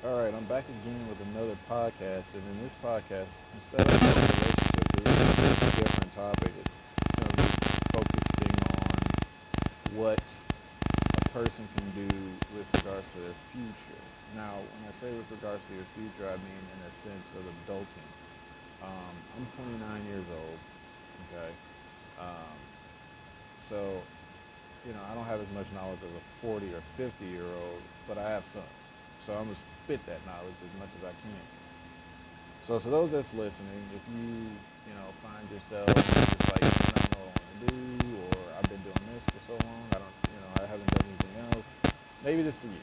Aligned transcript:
All 0.00 0.16
right, 0.16 0.32
I'm 0.32 0.48
back 0.48 0.64
again 0.64 0.96
with 1.12 1.20
another 1.28 1.52
podcast, 1.68 2.24
and 2.32 2.40
in 2.40 2.64
this 2.64 2.72
podcast, 2.80 3.28
instead 3.52 3.84
of 3.84 4.00
this 4.00 4.56
is 5.04 5.60
a 5.60 5.76
different 5.76 6.14
topic. 6.16 6.52
It's 6.56 7.20
going 7.20 7.28
to 7.28 7.44
be 7.44 7.68
focusing 7.92 8.56
on 8.80 8.96
what 10.00 10.24
a 11.20 11.28
person 11.36 11.68
can 11.76 11.84
do 11.92 12.08
with 12.56 12.64
regards 12.80 13.12
to 13.12 13.28
their 13.28 13.36
future. 13.52 14.00
Now, 14.32 14.64
when 14.64 14.88
I 14.88 14.92
say 15.04 15.12
with 15.12 15.28
regards 15.36 15.60
to 15.68 15.76
your 15.76 15.84
future, 15.92 16.32
I 16.32 16.40
mean 16.48 16.62
in 16.64 16.80
a 16.80 16.92
sense 17.04 17.28
of 17.36 17.44
adulting. 17.68 18.08
Um, 18.80 19.12
I'm 19.36 19.44
29 19.52 19.84
years 20.08 20.24
old. 20.32 20.58
Okay, 21.28 21.52
um, 22.24 22.56
so 23.68 24.00
you 24.88 24.96
know 24.96 25.04
I 25.12 25.14
don't 25.14 25.28
have 25.28 25.44
as 25.44 25.52
much 25.52 25.68
knowledge 25.76 26.00
as 26.00 26.16
a 26.16 26.24
40 26.40 26.72
or 26.72 26.80
50 26.96 27.20
year 27.28 27.44
old, 27.44 27.84
but 28.08 28.16
I 28.16 28.30
have 28.32 28.48
some. 28.48 28.64
So 29.20 29.34
I'm 29.36 29.44
gonna 29.44 29.60
spit 29.84 30.00
that 30.06 30.20
knowledge 30.24 30.56
as 30.64 30.72
much 30.80 30.88
as 30.96 31.12
I 31.12 31.14
can. 31.20 31.44
So 32.64 32.78
to 32.78 32.88
those 32.88 33.10
that's 33.12 33.32
listening, 33.34 33.84
if 33.92 34.04
you 34.08 34.48
you 34.88 34.94
know 34.96 35.12
find 35.20 35.44
yourself 35.52 35.92
just 35.92 36.40
like 36.48 36.64
I 36.64 36.72
don't 36.72 37.10
know 37.12 37.24
what 37.28 37.36
I 37.36 37.42
want 37.44 37.52
to 37.52 37.66
do, 37.68 37.76
or 38.16 38.36
I've 38.56 38.68
been 38.72 38.80
doing 38.80 39.04
this 39.12 39.24
for 39.28 39.40
so 39.52 39.54
long, 39.68 39.82
I 39.92 40.00
don't 40.00 40.16
you 40.32 40.40
know 40.40 40.50
I 40.56 40.66
haven't 40.72 40.88
done 40.88 41.04
anything 41.04 41.34
else. 41.52 41.66
Maybe 42.24 42.42
this 42.42 42.56
for 42.56 42.68
you. 42.68 42.80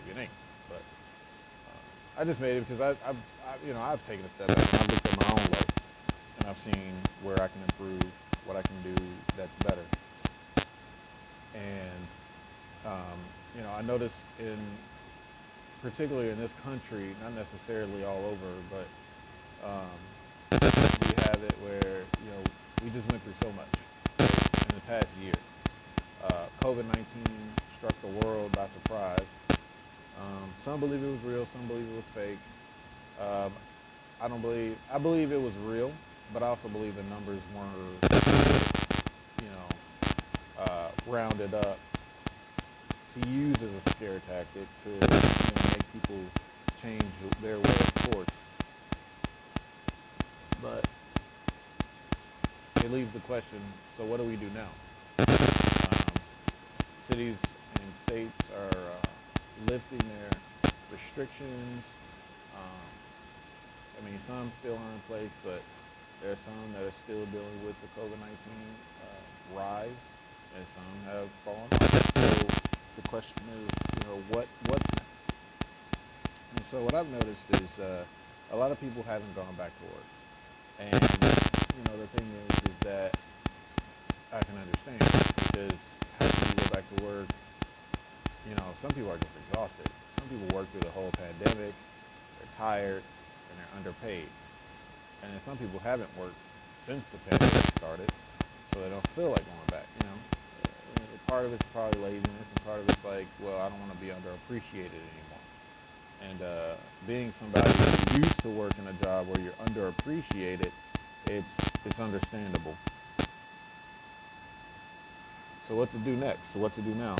Maybe 0.00 0.16
it 0.16 0.22
ain't. 0.24 0.36
But 0.72 0.80
uh, 0.80 2.20
I 2.20 2.24
just 2.24 2.40
made 2.40 2.56
it 2.56 2.64
because 2.64 2.80
I, 2.80 2.90
I've 3.04 3.20
I, 3.44 3.52
you 3.66 3.74
know 3.74 3.82
I've 3.82 4.00
taken 4.08 4.24
a 4.24 4.32
step 4.32 4.48
back 4.48 4.56
and 4.56 4.80
I've 4.80 4.90
looked 4.90 5.12
at 5.12 5.16
my 5.20 5.28
own 5.28 5.44
life 5.52 5.72
and 6.40 6.44
I've 6.48 6.58
seen 6.58 6.92
where 7.22 7.36
I 7.36 7.48
can 7.52 7.60
improve, 7.68 8.08
what 8.48 8.56
I 8.56 8.62
can 8.62 8.80
do 8.80 8.96
that's 9.36 9.54
better. 9.60 9.86
And 11.52 12.02
um, 12.88 13.18
you 13.54 13.60
know 13.60 13.72
I 13.76 13.82
noticed 13.82 14.24
in 14.40 14.56
particularly 15.86 16.30
in 16.30 16.38
this 16.38 16.50
country, 16.64 17.14
not 17.22 17.32
necessarily 17.34 18.04
all 18.04 18.24
over, 18.24 18.50
but 18.72 18.86
um, 19.64 19.86
we 20.50 21.22
have 21.22 21.40
it 21.44 21.54
where 21.62 22.02
you 22.24 22.30
know 22.32 22.42
we 22.82 22.90
just 22.90 23.08
went 23.12 23.22
through 23.22 23.38
so 23.40 23.52
much 23.52 23.68
in 24.18 24.74
the 24.74 24.80
past 24.88 25.06
year. 25.22 25.32
Uh, 26.24 26.46
COVID-19 26.60 27.04
struck 27.76 27.94
the 28.02 28.26
world 28.26 28.50
by 28.50 28.66
surprise. 28.82 29.26
Um, 30.20 30.50
some 30.58 30.80
believe 30.80 31.04
it 31.04 31.08
was 31.08 31.20
real, 31.20 31.46
some 31.46 31.64
believe 31.68 31.88
it 31.88 31.94
was 31.94 32.04
fake. 32.06 32.38
Um, 33.20 33.52
I 34.20 34.26
don't 34.26 34.42
believe. 34.42 34.76
I 34.92 34.98
believe 34.98 35.30
it 35.30 35.40
was 35.40 35.56
real, 35.58 35.92
but 36.32 36.42
I 36.42 36.46
also 36.46 36.66
believe 36.66 36.96
the 36.96 37.04
numbers 37.04 37.38
weren't, 37.54 38.12
you 39.40 39.48
know, 39.50 40.64
uh, 40.64 40.88
rounded 41.06 41.54
up 41.54 41.78
to 43.20 43.28
use 43.28 43.56
as 43.62 43.70
a 43.70 43.90
scare 43.90 44.20
tactic 44.28 44.66
to 44.84 44.90
you 44.90 45.00
know, 45.00 45.08
make 45.08 45.92
people 45.92 46.20
change 46.82 47.04
their 47.40 47.56
way 47.56 47.70
of 47.70 48.10
course. 48.12 48.28
But 50.60 50.86
it 52.84 52.90
leaves 52.90 53.12
the 53.12 53.20
question, 53.20 53.60
so 53.96 54.04
what 54.04 54.18
do 54.18 54.24
we 54.24 54.36
do 54.36 54.50
now? 54.54 54.68
Um, 55.18 55.26
cities 57.08 57.36
and 57.76 57.92
states 58.06 58.38
are 58.54 58.78
uh, 58.78 59.70
lifting 59.70 59.98
their 59.98 60.72
restrictions. 60.92 61.82
Um, 62.54 62.86
I 64.00 64.04
mean, 64.04 64.18
some 64.26 64.52
still 64.60 64.74
are 64.74 64.92
in 64.92 65.00
place, 65.08 65.32
but 65.44 65.62
there 66.22 66.32
are 66.32 66.38
some 66.44 66.72
that 66.74 66.82
are 66.82 66.96
still 67.04 67.24
dealing 67.26 67.64
with 67.64 67.76
the 67.80 67.88
COVID-19 68.00 68.28
uh, 69.02 69.58
rise, 69.58 69.88
and 70.56 70.66
some 70.74 71.12
have 71.12 71.28
fallen 71.44 71.68
off. 71.72 72.56
So 72.56 72.65
the 72.96 73.08
question 73.08 73.42
is, 73.52 73.68
you 73.94 74.08
know, 74.08 74.16
what 74.30 74.46
what's 74.66 74.90
next? 74.96 75.04
And 76.56 76.64
so 76.64 76.82
what 76.82 76.94
I've 76.94 77.08
noticed 77.10 77.44
is 77.60 77.78
uh, 77.78 78.04
a 78.52 78.56
lot 78.56 78.70
of 78.70 78.80
people 78.80 79.02
haven't 79.02 79.34
gone 79.36 79.52
back 79.54 79.70
to 79.78 79.84
work, 79.92 80.08
and 80.80 80.94
you 80.96 81.82
know, 81.84 81.96
the 82.00 82.08
thing 82.16 82.26
is, 82.48 82.56
is 82.64 82.76
that 82.88 83.16
I 84.32 84.40
can 84.40 84.56
understand 84.56 84.98
because 85.52 85.76
how 86.18 86.26
can 86.26 86.48
you 86.48 86.56
go 86.56 86.68
back 86.72 86.84
to 86.96 87.04
work? 87.04 87.28
You 88.48 88.54
know, 88.56 88.72
some 88.80 88.90
people 88.92 89.10
are 89.10 89.18
just 89.20 89.36
exhausted. 89.48 89.90
Some 90.18 90.28
people 90.28 90.56
work 90.56 90.70
through 90.72 90.88
the 90.88 90.94
whole 90.96 91.10
pandemic. 91.12 91.74
They're 91.76 92.54
tired 92.56 93.02
and 93.04 93.54
they're 93.60 93.76
underpaid, 93.76 94.28
and 95.22 95.32
then 95.32 95.40
some 95.44 95.58
people 95.58 95.80
haven't 95.80 96.10
worked 96.16 96.40
since 96.86 97.04
the 97.08 97.18
pandemic 97.28 97.66
started, 97.76 98.08
so 98.72 98.80
they 98.80 98.88
don't 98.88 99.06
feel 99.08 99.30
like 99.30 99.44
going 99.44 99.68
back. 99.68 99.84
You 100.00 100.08
know 100.08 100.16
part 101.26 101.44
of 101.44 101.52
it's 101.52 101.64
probably 101.72 102.00
laziness, 102.00 102.45
part 102.66 102.80
of 102.80 102.88
it's 102.88 103.04
like, 103.04 103.26
well, 103.40 103.60
I 103.60 103.68
don't 103.68 103.78
want 103.78 103.92
to 103.92 103.98
be 103.98 104.08
underappreciated 104.08 104.90
anymore. 104.90 105.44
And 106.28 106.42
uh, 106.42 106.74
being 107.06 107.32
somebody 107.38 107.68
who's 107.70 108.18
used 108.18 108.38
to 108.40 108.48
working 108.48 108.86
a 108.88 109.04
job 109.04 109.28
where 109.28 109.40
you're 109.40 109.52
underappreciated, 109.64 110.72
it's 111.26 111.70
it's 111.84 112.00
understandable. 112.00 112.76
So 115.68 115.76
what 115.76 115.90
to 115.92 115.98
do 115.98 116.16
next? 116.16 116.40
So 116.52 116.60
what 116.60 116.74
to 116.74 116.80
do 116.80 116.94
now? 116.94 117.16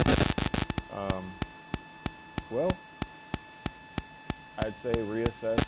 Um, 0.93 1.31
well, 2.51 2.77
I'd 4.59 4.75
say 4.77 4.93
reassess, 4.95 5.65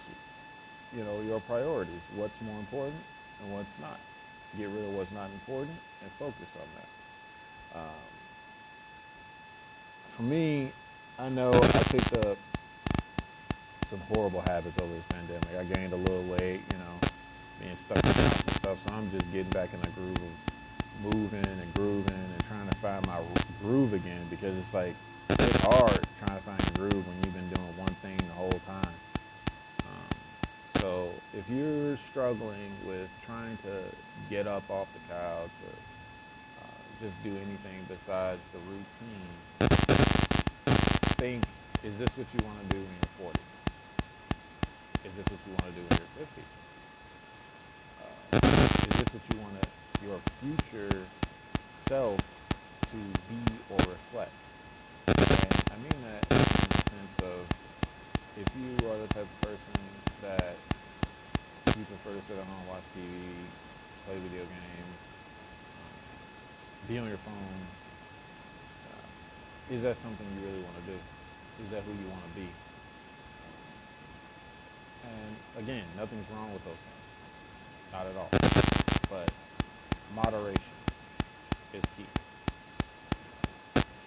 you 0.97 1.05
know, 1.05 1.21
your 1.21 1.41
priorities. 1.41 2.00
What's 2.17 2.41
more 2.41 2.59
important 2.59 3.00
and 3.43 3.53
what's 3.53 3.78
not. 3.81 3.99
Get 4.56 4.69
rid 4.71 4.84
of 4.84 4.94
what's 4.94 5.12
not 5.12 5.31
important 5.31 5.77
and 6.03 6.11
focus 6.12 6.49
on 6.56 6.69
that. 6.77 7.81
Um, 7.81 8.18
for 10.19 10.25
me, 10.25 10.73
I 11.17 11.29
know 11.29 11.53
I 11.55 11.83
picked 11.91 12.27
up 12.27 12.37
some 13.87 14.01
horrible 14.12 14.41
habits 14.41 14.77
over 14.83 14.93
this 14.93 15.05
pandemic. 15.11 15.49
I 15.56 15.62
gained 15.73 15.93
a 15.93 15.97
little 15.97 16.25
weight, 16.25 16.61
you 16.73 16.79
know, 16.79 17.09
being 17.61 17.77
stuck 17.87 18.05
in 18.05 18.11
house 18.11 18.41
and 18.41 18.51
stuff. 18.51 18.79
So 18.84 18.95
I'm 18.95 19.09
just 19.12 19.31
getting 19.31 19.53
back 19.53 19.73
in 19.73 19.81
the 19.81 19.91
groove 19.91 20.17
of 20.17 21.15
moving 21.15 21.47
and 21.47 21.75
grooving 21.75 22.17
and 22.17 22.45
trying 22.49 22.69
to 22.69 22.75
find 22.79 23.06
my 23.06 23.21
groove 23.62 23.95
again 23.95 24.27
because 24.29 24.56
it's 24.56 24.75
like 24.75 24.97
it's 25.31 25.62
hard 25.62 26.01
trying 26.19 26.37
to 26.37 26.43
find 26.43 26.61
your 26.67 26.89
groove 26.89 27.06
when 27.06 27.17
you've 27.23 27.35
been 27.35 27.49
doing 27.50 27.77
one 27.77 27.95
thing 28.03 28.17
the 28.17 28.35
whole 28.35 28.61
time. 28.67 28.95
Um, 29.87 30.81
so 30.81 31.12
if 31.33 31.49
you're 31.49 31.97
struggling 32.11 32.73
with 32.85 33.09
trying 33.25 33.56
to 33.59 33.85
get 34.29 34.49
up 34.49 34.69
off 34.69 34.89
the 34.95 35.15
couch 35.15 35.50
or 35.65 35.79
uh, 36.65 36.81
just 37.00 37.23
do 37.23 37.31
anything 37.31 37.87
besides 37.87 38.41
the 38.53 38.59
routine, 38.67 40.07
think, 41.19 41.43
is 41.83 41.99
this 41.99 42.15
what 42.15 42.27
you 42.31 42.39
want 42.47 42.62
to 42.62 42.67
do 42.71 42.79
when 42.79 42.95
you're 42.95 43.34
40? 43.34 43.43
Is 45.03 45.12
this 45.19 45.27
what 45.27 45.41
you 45.43 45.53
want 45.59 45.67
to 45.67 45.75
do 45.75 45.83
when 45.83 45.99
you're 45.99 46.15
50? 46.23 46.47
Uh, 47.99 48.47
is 48.87 48.95
this 49.03 49.11
what 49.11 49.25
you 49.27 49.37
want 49.43 49.55
to, 49.59 49.67
your 50.06 50.19
future 50.39 50.95
self 51.91 52.23
to 52.95 52.99
be 53.27 53.43
or 53.67 53.83
reflect? 53.83 54.31
And 55.11 55.19
I 55.19 55.77
mean 55.83 55.99
that 56.06 56.23
in 56.31 56.39
the 56.39 56.87
sense 56.87 57.15
of 57.27 57.43
if 58.39 58.47
you 58.55 58.79
are 58.87 58.99
the 59.03 59.11
type 59.11 59.27
of 59.27 59.39
person 59.43 59.83
that 60.23 60.55
you 61.75 61.83
prefer 61.83 62.15
to 62.15 62.23
sit 62.31 62.39
at 62.39 62.47
home, 62.47 62.62
watch 62.71 62.87
TV, 62.95 63.11
play 64.06 64.23
video 64.23 64.47
games, 64.47 64.99
be 66.87 66.95
on 66.99 67.09
your 67.09 67.19
phone, 67.27 67.59
is 69.71 69.83
that 69.83 69.97
something 69.99 70.27
you 70.34 70.47
really 70.47 70.62
want 70.62 70.77
to 70.77 70.93
do? 70.93 70.99
Is 71.65 71.71
that 71.71 71.83
who 71.83 71.93
you 71.93 72.09
want 72.09 72.23
to 72.23 72.41
be? 72.41 72.49
And 75.05 75.65
again, 75.65 75.84
nothing's 75.97 76.29
wrong 76.31 76.53
with 76.53 76.65
those 76.65 76.75
things. 76.75 77.93
Not 77.93 78.06
at 78.06 78.17
all. 78.17 78.29
But 79.11 79.31
moderation 80.15 80.62
is 81.75 81.83
key. 81.97 82.05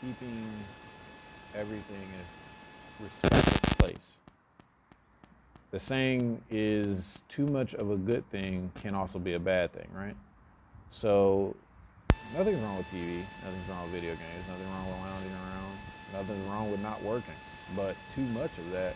Keeping 0.01 0.47
everything 1.55 2.07
in 2.99 3.05
respectful 3.05 3.85
place. 3.85 3.97
The 5.71 5.79
saying 5.79 6.41
is 6.49 7.19
too 7.29 7.45
much 7.45 7.73
of 7.75 7.91
a 7.91 7.97
good 7.97 8.29
thing 8.29 8.71
can 8.81 8.95
also 8.95 9.19
be 9.19 9.33
a 9.33 9.39
bad 9.39 9.73
thing, 9.73 9.87
right? 9.93 10.15
So 10.91 11.55
Nothing's 12.33 12.61
wrong 12.61 12.77
with 12.77 12.91
TV. 12.93 13.23
Nothing's 13.43 13.69
wrong 13.69 13.83
with 13.83 13.91
video 13.91 14.11
games. 14.11 14.47
Nothing 14.47 14.69
wrong 14.71 14.87
with 14.87 14.97
lounging 15.01 15.31
around. 15.31 15.77
Nothing's 16.13 16.47
wrong 16.47 16.71
with 16.71 16.81
not 16.81 17.01
working. 17.03 17.35
But 17.75 17.95
too 18.15 18.21
much 18.21 18.57
of 18.57 18.71
that, 18.71 18.95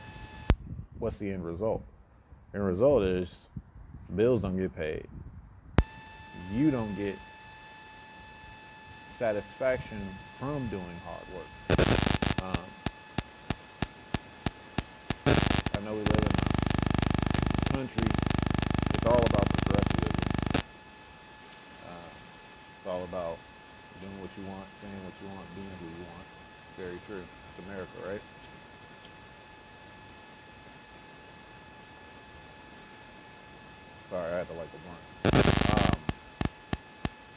what's 0.99 1.17
the 1.17 1.31
end 1.31 1.45
result? 1.45 1.83
The 2.51 2.59
end 2.59 2.67
result 2.67 3.03
is 3.03 3.35
bills 4.15 4.41
don't 4.41 4.57
get 4.57 4.73
paid. 4.75 5.07
You 6.53 6.71
don't 6.71 6.95
get 6.95 7.17
satisfaction 9.17 10.01
from 10.35 10.67
doing 10.67 10.83
hard 11.05 11.23
work. 11.33 11.47
Um, 12.43 12.65
I 15.75 15.81
know 15.85 15.93
we 15.93 15.99
live 15.99 16.19
in 16.19 16.27
a 17.57 17.73
country, 17.73 18.07
you 24.37 24.45
want, 24.47 24.65
saying 24.81 24.99
what 25.03 25.13
you 25.21 25.27
want, 25.35 25.47
being 25.55 25.69
who 25.79 25.87
you 25.87 26.05
want. 26.11 26.27
Very 26.77 26.99
true. 27.07 27.23
It's 27.49 27.59
America, 27.65 27.91
right? 28.05 28.21
Sorry, 34.09 34.33
I 34.33 34.37
had 34.37 34.47
to 34.47 34.53
like 34.53 34.71
the 34.71 34.77
blunt. 34.83 35.03
Um, 35.75 35.99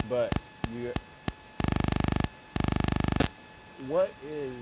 but 0.09 0.33
you, 0.75 0.93
what 3.87 4.11
is, 4.27 4.55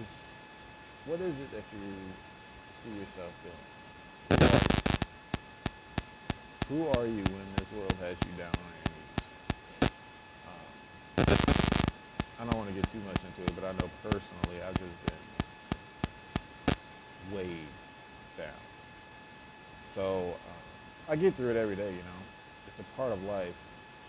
what 1.06 1.20
is 1.20 1.40
it 1.40 1.50
that 1.52 1.64
you 1.72 1.94
see 2.82 2.92
yourself 3.00 3.32
doing? 3.42 3.64
Who 6.68 6.88
are 6.98 7.06
you 7.06 7.22
when 7.22 7.46
this 7.56 7.70
world 7.76 7.94
has 8.00 8.16
you 8.26 8.32
down 8.38 8.50
on 8.50 8.72
your 8.74 8.85
I 12.38 12.44
don't 12.44 12.54
want 12.56 12.68
to 12.68 12.74
get 12.74 12.84
too 12.92 13.00
much 13.06 13.16
into 13.24 13.42
it, 13.50 13.54
but 13.54 13.64
I 13.64 13.72
know 13.72 13.88
personally 14.02 14.60
I've 14.66 14.74
just 14.74 15.06
been 15.06 15.16
weighed 17.36 17.68
down. 18.36 18.60
So 19.94 20.34
uh, 20.34 21.12
I 21.12 21.16
get 21.16 21.34
through 21.34 21.50
it 21.50 21.56
every 21.56 21.76
day, 21.76 21.90
you 21.90 21.96
know. 21.96 22.22
It's 22.66 22.80
a 22.80 22.84
part 22.96 23.12
of 23.12 23.22
life, 23.24 23.54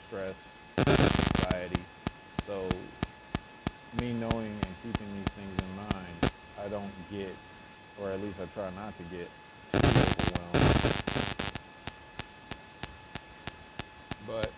stress, 0.08 0.34
anxiety. 0.78 1.82
So 2.46 2.70
me 4.00 4.14
knowing 4.14 4.52
and 4.52 4.76
keeping 4.84 5.08
these 5.16 5.34
things 5.34 5.60
in 5.62 5.76
mind, 5.78 6.32
I 6.64 6.70
don't 6.70 6.92
get, 7.10 7.36
or 8.02 8.12
at 8.12 8.22
least 8.22 8.40
I 8.42 8.46
try 8.54 8.70
not 8.76 8.96
to 8.98 9.04
get 9.04 9.30
overwhelmed 9.74 10.68
but 14.28 14.52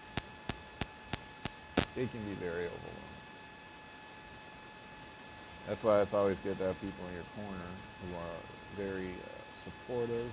it 1.95 2.12
can 2.12 2.25
be 2.25 2.33
very 2.33 2.66
overwhelming. 2.66 3.19
That's 5.67 5.83
why 5.83 6.01
it's 6.01 6.13
always 6.13 6.39
good 6.39 6.57
to 6.57 6.63
have 6.65 6.81
people 6.81 7.06
in 7.09 7.13
your 7.15 7.25
corner 7.35 7.69
who 8.01 8.15
are 8.17 8.39
very 8.75 9.09
uh, 9.09 9.44
supportive, 9.63 10.31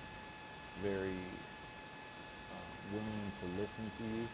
very 0.82 1.20
uh, 2.52 2.70
willing 2.93 3.32
to 3.40 3.46
listen 3.61 3.90
to 3.99 4.05
you. 4.17 4.28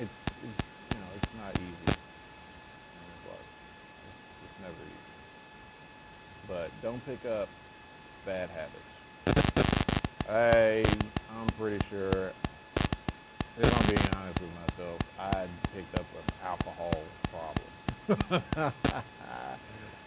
It's, 0.00 0.16
it's, 0.42 0.64
you 0.92 0.98
know, 0.98 1.10
it's 1.16 1.32
not 1.38 1.54
easy. 1.56 1.86
It's, 1.86 1.98
it's 4.44 4.58
never 4.60 4.82
easy. 4.84 5.12
But 6.48 6.70
don't 6.82 7.04
pick 7.06 7.24
up 7.24 7.48
bad 8.26 8.50
habits. 8.50 8.92
I 10.28 10.84
I'm 11.38 11.46
pretty 11.58 11.84
sure, 11.90 12.32
if 13.62 13.70
I'm 13.78 13.86
being 13.86 14.08
honest 14.18 14.40
with 14.42 14.54
myself, 14.58 14.98
I 15.18 15.46
picked 15.74 15.94
up 15.94 16.06
an 16.18 16.26
alcohol 16.42 16.98
problem. 17.30 17.70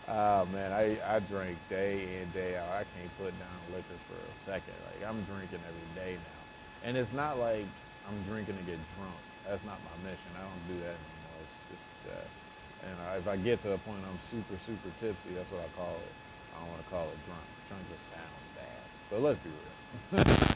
oh 0.09 0.45
man, 0.51 0.71
I, 0.73 0.97
I 1.07 1.19
drink 1.31 1.57
day 1.69 2.19
in, 2.19 2.29
day 2.31 2.57
out. 2.57 2.67
I 2.69 2.83
can't 2.99 3.11
put 3.17 3.31
down 3.39 3.55
liquor 3.71 3.95
for 4.11 4.19
a 4.19 4.35
second. 4.43 4.75
Like 4.91 5.07
I'm 5.07 5.23
drinking 5.23 5.63
every 5.63 5.89
day 5.95 6.19
now. 6.19 6.41
And 6.83 6.97
it's 6.97 7.13
not 7.13 7.39
like 7.39 7.65
I'm 8.07 8.19
drinking 8.27 8.57
to 8.59 8.63
get 8.67 8.79
drunk. 8.99 9.15
That's 9.47 9.63
not 9.63 9.79
my 9.87 9.95
mission. 10.03 10.31
I 10.35 10.43
don't 10.43 10.65
do 10.67 10.75
that 10.83 10.95
anymore. 10.99 11.39
It's 11.39 11.57
just, 11.71 12.01
uh, 12.11 12.91
and 12.91 12.95
if 13.17 13.27
I 13.27 13.37
get 13.37 13.63
to 13.63 13.73
a 13.73 13.77
point 13.79 14.03
I'm 14.03 14.19
super, 14.29 14.59
super 14.67 14.91
tipsy, 14.99 15.31
that's 15.33 15.49
what 15.51 15.63
I 15.63 15.69
call 15.79 15.95
it. 15.95 16.13
I 16.53 16.59
don't 16.59 16.69
want 16.75 16.83
to 16.83 16.89
call 16.91 17.07
it 17.07 17.17
drunk. 17.23 17.47
Drunk 17.71 17.83
just 17.87 18.03
sounds 18.11 18.47
bad. 18.59 18.83
But 19.09 19.21
let's 19.23 19.39
be 19.39 19.49
real. 19.49 20.51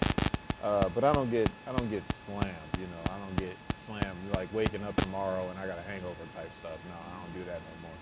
Uh, 0.64 0.90
but 0.90 1.04
I 1.04 1.14
don't 1.14 1.32
get 1.32 1.50
I 1.68 1.72
don't 1.72 1.90
get 1.90 2.04
slammed, 2.26 2.74
you 2.78 2.86
know. 2.88 3.14
I 3.14 3.18
don't 3.18 3.38
get 3.38 3.56
slammed 3.86 4.36
like 4.36 4.54
waking 4.54 4.84
up 4.84 4.96
tomorrow 4.98 5.48
and 5.50 5.58
I 5.58 5.68
got 5.68 5.78
a 5.78 5.82
hangover 5.84 6.26
type 6.36 6.52
stuff. 6.60 6.78
No, 6.90 6.96
I 6.96 7.22
don't 7.22 7.34
do 7.34 7.44
that 7.46 7.62
no 7.62 7.88
more. 7.88 7.98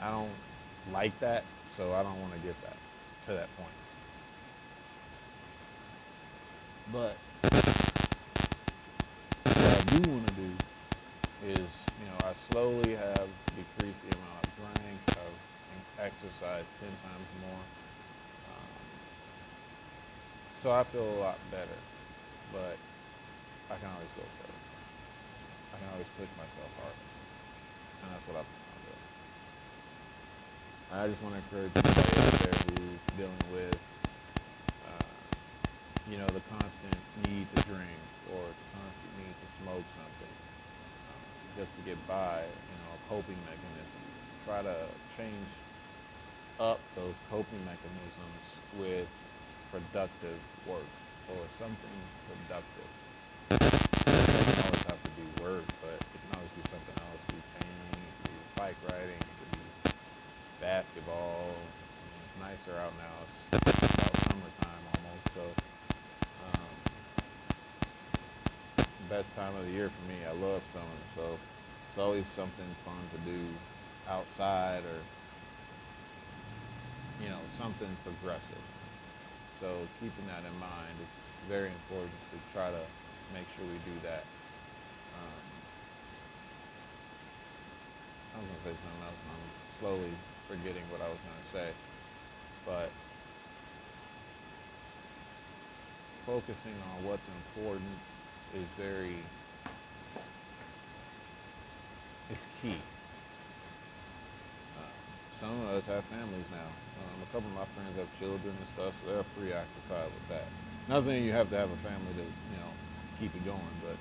I 0.00 0.10
don't 0.10 0.34
like 0.92 1.18
that, 1.20 1.44
so 1.76 1.94
I 1.94 2.02
don't 2.02 2.20
want 2.20 2.34
to 2.34 2.40
get 2.40 2.60
that 2.62 2.76
to 3.26 3.32
that 3.32 3.48
point. 3.56 3.70
But 6.92 7.16
what 9.44 9.56
I 9.56 9.80
do 9.96 10.10
want 10.10 10.26
to 10.26 10.34
do 10.34 10.50
is, 11.46 11.58
you 11.58 12.06
know, 12.08 12.18
I 12.24 12.34
slowly 12.50 12.94
have 12.96 13.28
decreased 13.56 14.02
the 14.10 14.16
amount 14.16 14.44
of 14.44 14.56
drink. 14.56 14.82
I've 16.02 16.66
ten 16.80 16.90
times 17.06 17.28
more. 17.40 17.62
Um, 18.50 18.82
so 20.58 20.72
I 20.72 20.82
feel 20.84 21.04
a 21.04 21.18
lot 21.22 21.38
better 21.50 21.78
but 22.52 22.76
I 23.72 23.80
can 23.80 23.88
always 23.88 24.12
go 24.12 24.24
further. 24.36 24.60
I 25.72 25.76
can 25.80 25.88
always 25.96 26.10
push 26.20 26.28
myself 26.36 26.70
harder. 26.76 27.08
And 28.04 28.08
that's 28.12 28.26
what 28.28 28.36
I'm 28.44 28.48
doing. 28.84 29.04
I 30.92 31.08
just 31.08 31.24
want 31.24 31.32
to 31.32 31.40
encourage 31.40 31.72
anybody 31.72 32.12
out 32.20 32.36
there 32.44 32.58
who's 32.68 33.02
dealing 33.16 33.44
with, 33.56 33.80
uh, 34.84 35.08
you 36.12 36.20
know, 36.20 36.28
the 36.28 36.44
constant 36.52 37.00
need 37.24 37.48
to 37.56 37.58
drink 37.64 38.00
or 38.36 38.44
the 38.44 38.66
constant 38.76 39.12
need 39.16 39.32
to 39.32 39.48
smoke 39.64 39.86
something 39.96 40.36
uh, 41.08 41.24
just 41.56 41.72
to 41.80 41.82
get 41.88 41.96
by, 42.04 42.44
you 42.44 42.76
know, 42.84 42.90
a 42.92 43.00
coping 43.08 43.40
mechanism. 43.48 44.00
Try 44.44 44.60
to 44.60 44.76
change 45.16 45.48
up 46.60 46.80
those 46.92 47.16
coping 47.32 47.64
mechanisms 47.64 48.44
with 48.76 49.08
productive 49.72 50.36
work 50.68 50.84
or 51.30 51.42
something 51.58 51.98
productive. 52.26 52.90
It 53.50 53.58
doesn't 53.60 54.64
always 54.66 54.84
have 54.90 55.02
to 55.02 55.12
be 55.14 55.26
work, 55.42 55.66
but 55.82 55.94
it 55.94 56.18
can 56.18 56.30
always 56.34 56.52
be 56.56 56.62
something 56.70 56.96
else. 56.98 57.20
It 57.22 57.26
could 57.28 57.38
be 57.38 57.46
painting, 57.62 58.02
it 58.02 58.14
could 58.22 58.32
be 58.32 58.40
bike 58.56 58.80
riding, 58.90 59.20
it 59.20 59.36
could 59.38 59.52
be 59.54 59.64
basketball. 60.60 61.54
I 61.54 62.02
mean, 62.10 62.22
it's 62.26 62.38
nicer 62.40 62.74
out 62.80 62.94
now. 62.98 63.16
It's 63.26 63.82
about 63.82 64.14
summertime 64.26 64.84
almost, 64.96 65.24
so 65.36 65.44
um, 66.48 66.74
best 69.08 69.28
time 69.36 69.54
of 69.56 69.66
the 69.66 69.72
year 69.72 69.90
for 69.90 70.04
me. 70.08 70.16
I 70.26 70.32
love 70.40 70.62
summer, 70.72 70.98
so 71.14 71.36
it's 71.36 71.98
always 71.98 72.26
something 72.26 72.70
fun 72.84 72.96
to 73.12 73.18
do 73.30 73.38
outside 74.08 74.82
or 74.82 75.00
you 77.22 77.28
know 77.28 77.38
something 77.58 77.88
progressive. 78.04 78.64
So 79.62 79.70
keeping 80.00 80.26
that 80.26 80.42
in 80.42 80.58
mind, 80.58 80.90
it's 80.98 81.22
very 81.46 81.70
important 81.70 82.10
to 82.34 82.36
try 82.52 82.66
to 82.66 82.82
make 83.32 83.46
sure 83.54 83.62
we 83.62 83.78
do 83.86 83.94
that. 84.02 84.26
Um, 85.14 85.42
I 88.34 88.38
was 88.42 88.46
going 88.50 88.58
to 88.58 88.64
say 88.66 88.74
something 88.82 89.06
else, 89.06 89.20
and 89.22 89.30
I'm 89.38 89.46
slowly 89.78 90.10
forgetting 90.50 90.82
what 90.90 90.98
I 90.98 91.06
was 91.06 91.22
going 91.22 91.38
to 91.38 91.50
say. 91.54 91.70
But 92.66 92.90
focusing 96.26 96.74
on 96.90 97.06
what's 97.06 97.28
important 97.46 98.02
is 98.58 98.66
very, 98.74 99.14
it's 102.34 102.46
key. 102.60 102.82
Some 105.40 105.50
of 105.62 105.68
us 105.70 105.86
have 105.86 106.04
families 106.04 106.46
now. 106.50 106.70
Um, 107.02 107.22
a 107.22 107.26
couple 107.32 107.48
of 107.50 107.56
my 107.56 107.64
friends 107.74 107.96
have 107.98 108.08
children 108.18 108.54
and 108.56 108.68
stuff, 108.74 108.94
so 109.02 109.12
they're 109.12 109.24
preoccupied 109.36 110.10
with 110.12 110.28
that. 110.28 110.46
Not 110.88 111.04
saying 111.04 111.24
you 111.24 111.32
have 111.32 111.50
to 111.50 111.56
have 111.56 111.70
a 111.70 111.76
family 111.76 112.12
to, 112.14 112.22
you 112.22 112.58
know, 112.58 112.72
keep 113.18 113.34
it 113.34 113.44
going, 113.44 113.60
but 113.82 113.96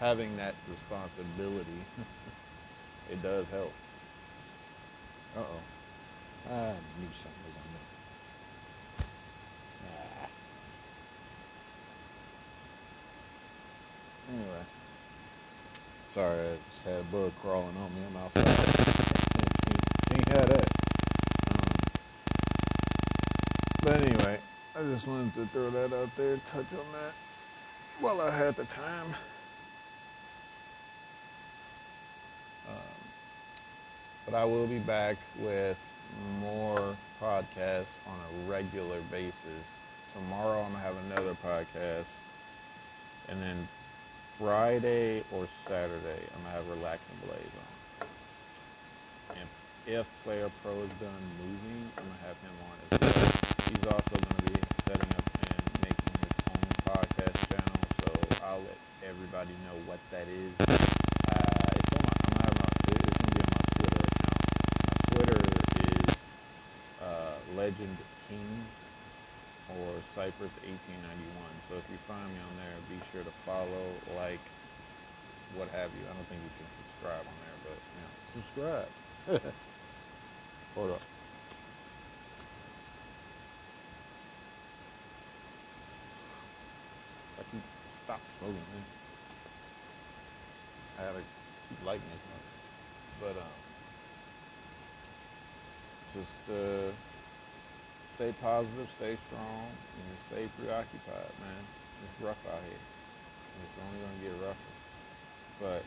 having 0.00 0.36
that 0.36 0.54
responsibility, 0.68 1.84
it 3.10 3.22
does 3.22 3.48
help. 3.50 3.72
Uh-oh. 5.36 6.52
I 6.52 6.74
knew 7.00 7.08
something 7.22 7.44
was 7.46 7.56
on 7.56 7.68
there. 7.74 9.06
Ah. 10.22 10.28
Anyway. 14.32 14.64
Sorry, 16.14 16.38
I 16.38 16.56
just 16.70 16.84
had 16.84 17.00
a 17.00 17.02
bug 17.10 17.32
crawling 17.42 17.76
on 17.76 17.92
me. 17.92 18.02
I'm 18.08 18.16
outside. 18.22 18.44
Can't, 20.10 20.28
have 20.28 20.48
that. 20.48 20.70
Um, 21.50 21.74
but 23.82 24.00
anyway, 24.00 24.38
I 24.78 24.82
just 24.82 25.08
wanted 25.08 25.34
to 25.34 25.46
throw 25.46 25.70
that 25.70 25.92
out 25.92 26.14
there, 26.14 26.36
touch 26.46 26.66
on 26.70 26.86
that 26.92 27.14
while 27.98 28.20
I 28.20 28.30
had 28.30 28.54
the 28.54 28.64
time. 28.66 29.06
Um, 32.68 32.76
but 34.24 34.34
I 34.34 34.44
will 34.44 34.68
be 34.68 34.78
back 34.78 35.16
with 35.40 35.76
more 36.38 36.94
podcasts 37.20 37.98
on 38.06 38.20
a 38.20 38.48
regular 38.48 39.00
basis. 39.10 39.64
Tomorrow 40.12 40.62
I'm 40.62 40.70
going 40.70 40.80
to 40.80 40.86
have 40.86 40.96
another 41.10 41.36
podcast. 41.44 42.06
And 43.28 43.42
then 43.42 43.66
Friday 44.38 45.22
or 45.30 45.46
Saturday, 45.68 46.22
I'm 46.34 46.42
gonna 46.42 46.54
have 46.56 46.68
Relaxing 46.68 47.18
Blaze 47.24 47.54
on. 47.54 48.06
And 49.38 49.48
if 49.86 50.06
Player 50.24 50.50
Pro 50.62 50.72
is 50.72 50.90
done 50.98 51.24
moving, 51.38 51.90
I'm 51.98 52.02
gonna 52.02 52.26
have 52.26 52.38
him 52.42 52.56
on 52.66 52.76
as 52.82 52.98
well. 52.98 53.30
He's 53.70 53.86
also 53.86 54.16
gonna 54.18 54.42
be 54.50 54.58
setting 54.90 55.10
up 55.14 55.26
and 55.38 55.62
making 55.86 56.14
his 56.18 56.34
own 56.50 56.66
podcast 56.82 57.38
channel, 57.46 57.78
so 58.02 58.10
I'll 58.44 58.58
let 58.58 58.78
everybody 59.06 59.54
know 59.70 59.78
what 59.86 60.00
that 60.10 60.26
is. 60.26 60.50
Uh, 60.66 61.78
it's 61.78 61.92
on 61.94 62.02
my, 62.02 62.42
I'm 62.42 62.58
my, 62.58 62.68
it's 62.90 63.14
gonna 63.14 63.30
be 63.30 63.38
on 63.38 63.50
my 63.54 63.62
Twitter 63.78 64.02
account. 64.02 64.42
My 64.82 64.98
Twitter 65.14 65.40
is 65.78 66.16
uh, 67.06 67.34
Legend 67.54 67.96
King 68.28 68.50
or 69.82 69.90
Cypress 70.14 70.54
1891. 70.62 71.18
So 71.68 71.76
if 71.76 71.86
you 71.90 71.98
find 72.06 72.28
me 72.30 72.38
on 72.38 72.54
there, 72.60 72.74
be 72.86 72.98
sure 73.10 73.24
to 73.24 73.34
follow, 73.42 73.84
like, 74.14 74.42
what 75.56 75.68
have 75.70 75.90
you. 75.94 76.02
I 76.06 76.12
don't 76.14 76.26
think 76.30 76.42
you 76.42 76.54
can 76.58 76.68
subscribe 76.86 77.24
on 77.26 77.36
there, 77.42 77.58
but 77.66 77.78
yeah, 77.98 78.10
subscribe. 78.34 78.90
Hold 80.74 80.90
up. 80.92 81.02
I 87.38 87.42
can 87.50 87.62
stop 88.04 88.20
smoking, 88.38 88.56
man. 88.56 88.84
I 90.98 91.02
gotta 91.02 91.22
keep 91.68 91.86
lighting 91.86 92.02
one. 92.08 92.44
But 93.20 93.36
um, 93.40 93.54
just 96.14 96.50
uh, 96.50 96.90
stay 98.14 98.32
positive, 98.40 98.88
stay 98.96 99.18
strong, 99.26 99.66
and 99.66 100.14
stay 100.30 100.46
preoccupied, 100.58 101.34
man. 101.42 101.62
It's 102.06 102.16
rough 102.22 102.38
out 102.46 102.62
here. 102.62 102.84
It's 103.62 103.76
only 103.82 103.98
gonna 104.02 104.22
get 104.22 104.34
rougher. 104.46 104.72
But 105.60 105.82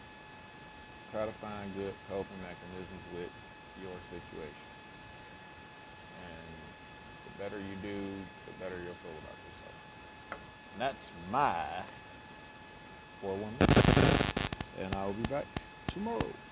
try 1.11 1.25
to 1.25 1.35
find 1.39 1.73
good 1.75 1.93
coping 2.09 2.41
mechanisms 2.43 3.05
with 3.15 3.31
your 3.81 3.95
situation. 4.11 4.67
And 6.23 6.51
the 7.27 7.33
better 7.43 7.59
you 7.59 7.75
do, 7.81 7.99
the 8.47 8.53
better 8.59 8.75
you'll 8.75 8.99
feel 8.99 9.15
about 9.23 9.37
yourself. 9.47 9.77
And 10.73 10.81
that's 10.81 11.07
my 11.31 11.63
411. 13.21 14.83
And 14.83 14.95
I'll 14.95 15.13
be 15.13 15.23
back 15.23 15.45
tomorrow. 15.87 16.46